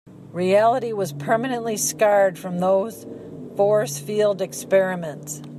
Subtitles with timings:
[0.33, 3.05] Reality was permanently scarred from those
[3.55, 5.43] force field experiments.